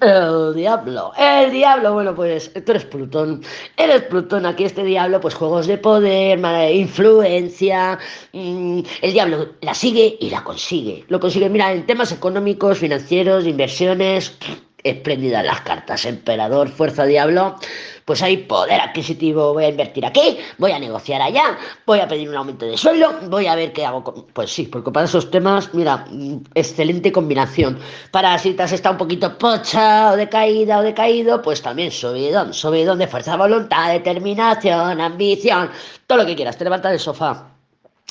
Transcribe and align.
El 0.00 0.54
diablo. 0.54 1.12
El 1.18 1.50
diablo, 1.50 1.94
bueno, 1.94 2.14
pues 2.14 2.52
tú 2.52 2.72
eres 2.72 2.84
Plutón. 2.84 3.42
Eres 3.76 4.02
Plutón. 4.02 4.46
Aquí 4.46 4.64
este 4.64 4.84
diablo, 4.84 5.20
pues 5.20 5.34
juegos 5.34 5.66
de 5.66 5.78
poder, 5.78 6.40
influencia. 6.72 7.98
mm, 8.32 8.80
el 9.02 9.12
diablo 9.12 9.54
la 9.60 9.74
sigue 9.74 10.16
y 10.20 10.30
la 10.30 10.44
consigue. 10.44 11.04
Lo 11.08 11.20
consigue, 11.20 11.48
mira, 11.48 11.72
en 11.72 11.86
temas 11.86 12.12
económicos, 12.12 12.78
financieros, 12.78 13.46
inversiones. 13.46 14.36
Espléndidas 14.84 15.44
las 15.44 15.60
cartas. 15.60 16.04
Emperador, 16.06 16.68
fuerza, 16.68 17.04
diablo. 17.04 17.56
Pues 18.04 18.20
hay 18.20 18.38
poder 18.38 18.80
adquisitivo. 18.80 19.52
Voy 19.52 19.64
a 19.64 19.68
invertir 19.68 20.04
aquí, 20.04 20.38
voy 20.58 20.72
a 20.72 20.78
negociar 20.80 21.22
allá, 21.22 21.56
voy 21.86 22.00
a 22.00 22.08
pedir 22.08 22.28
un 22.28 22.34
aumento 22.34 22.66
de 22.66 22.76
sueldo, 22.76 23.20
voy 23.28 23.46
a 23.46 23.54
ver 23.54 23.72
qué 23.72 23.86
hago. 23.86 24.02
con- 24.02 24.26
Pues 24.32 24.50
sí, 24.52 24.64
porque 24.64 24.90
para 24.90 25.06
esos 25.06 25.30
temas, 25.30 25.72
mira, 25.72 26.04
mm, 26.10 26.38
excelente 26.54 27.12
combinación. 27.12 27.78
Para 28.10 28.36
si 28.38 28.54
te 28.54 28.64
has 28.64 28.72
estado 28.72 28.94
un 28.94 28.98
poquito 28.98 29.38
pocha 29.38 30.10
o 30.12 30.16
decaída 30.16 30.78
o 30.78 30.82
decaído, 30.82 31.40
pues 31.42 31.62
también 31.62 31.92
subidón, 31.92 32.52
subidón 32.52 32.98
de 32.98 33.06
fuerza, 33.06 33.36
voluntad, 33.36 33.92
determinación, 33.92 35.00
ambición, 35.00 35.70
todo 36.08 36.18
lo 36.18 36.26
que 36.26 36.34
quieras. 36.34 36.56
Te 36.58 36.64
levantas 36.64 36.90
del 36.90 36.98
sofá. 37.00 37.51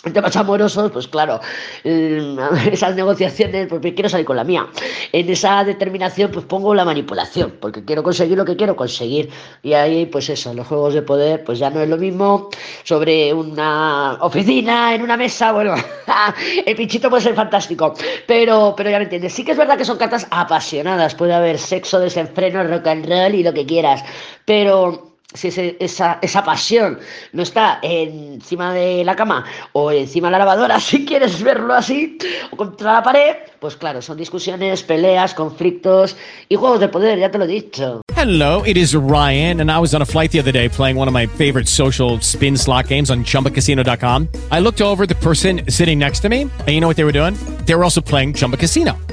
En 0.04 0.14
temas 0.14 0.36
amorosos, 0.36 0.92
pues 0.92 1.08
claro, 1.08 1.40
esas 1.84 2.96
negociaciones, 2.96 3.72
me 3.72 3.94
quiero 3.94 4.10
salir 4.10 4.26
con 4.26 4.36
la 4.36 4.44
mía. 4.44 4.66
En 5.12 5.30
esa 5.30 5.64
determinación, 5.64 6.32
pues 6.32 6.44
pongo 6.46 6.74
la 6.74 6.84
manipulación, 6.84 7.58
porque 7.62 7.86
quiero 7.86 8.02
conseguir 8.02 8.36
lo 8.36 8.44
que 8.44 8.56
quiero 8.56 8.76
conseguir. 8.76 9.30
Y 9.62 9.74
ahí, 9.74 10.08
pues 10.08 10.28
eso, 10.30 10.56
los 10.56 10.66
juegos 10.66 10.96
de 10.96 11.04
poder, 11.04 11.44
pues 11.44 11.60
ya 11.60 11.70
no 11.70 11.82
es 11.82 11.88
lo 11.88 11.98
mismo 11.98 12.50
sobre 12.84 13.32
una 13.32 14.18
oficina, 14.22 14.96
en 14.96 15.04
una 15.04 15.18
mesa, 15.18 15.52
bueno, 15.52 15.76
el 16.66 16.76
pinchito 16.76 17.08
puede 17.12 17.22
ser 17.22 17.36
fantástico, 17.36 17.94
pero, 18.26 18.74
pero 18.76 18.90
ya 18.90 18.98
me 18.98 19.04
entiendes. 19.04 19.34
Sí 19.34 19.46
que 19.46 19.52
es 19.52 19.58
verdad 19.58 19.78
que 19.78 19.86
son 19.86 19.98
cartas 19.98 20.26
apasionadas, 20.32 21.14
puede 21.14 21.36
haber 21.36 21.60
sexo, 21.60 22.00
desenfreno, 22.00 22.64
rock 22.64 22.88
and 22.88 23.08
roll 23.08 23.36
y 23.36 23.44
lo 23.44 23.54
que 23.54 23.68
quieras, 23.68 24.04
pero 24.46 25.11
si 25.34 25.48
ese- 25.50 25.78
esa, 25.80 26.20
esa 26.22 26.44
pasión 26.44 27.00
no 27.34 27.44
está 27.44 27.80
encima 27.82 28.74
de 28.74 29.04
la 29.04 29.16
cama 29.16 29.46
o 29.74 29.92
encima 29.92 30.28
de 30.28 30.32
la 30.34 30.40
lavadora, 30.40 30.80
si 30.80 31.06
quieres 31.06 31.42
verlo 31.42 31.74
así, 31.74 32.18
o 32.52 32.58
contra 32.58 32.94
la 32.94 33.04
pared, 33.04 33.36
pues 33.60 33.76
claro, 33.76 34.02
son 34.02 34.18
discusiones, 34.18 34.84
peleas, 34.84 35.34
conflictos 35.34 36.16
y 36.50 36.56
juegos 36.56 36.80
de 36.80 36.88
poder, 36.90 37.20
ya 37.20 37.30
te 37.32 37.38
lo 37.38 37.46
he 37.46 37.48
dicho. 37.48 38.02
Hello, 38.16 38.64
it 38.66 38.78
is 38.78 38.94
Ryan, 38.94 39.62
and 39.62 39.72
I 39.72 39.80
was 39.80 39.94
on 39.96 40.02
a 40.02 40.06
flight 40.06 40.32
the 40.32 40.40
other 40.40 40.52
day 40.52 40.68
playing 40.70 40.98
one 40.98 41.08
of 41.08 41.14
my 41.14 41.26
favorite 41.28 41.68
social 41.68 42.20
spin 42.22 42.56
slot 42.58 42.88
games 42.88 43.10
on 43.10 43.24
chumbacasino.com. 43.24 44.28
I 44.52 44.60
looked 44.60 44.82
over 44.82 45.06
the 45.08 45.16
person 45.16 45.62
sitting 45.70 45.98
next 45.98 46.20
to 46.22 46.30
me, 46.30 46.42
and 46.42 46.68
you 46.70 46.80
know 46.82 46.88
what 46.88 46.98
they 46.98 47.04
were 47.06 47.12
doing? 47.14 47.36
They 47.66 47.74
were 47.76 47.84
also 47.84 48.02
playing 48.02 48.34
Chumba 48.34 48.58
Casino. 48.58 48.94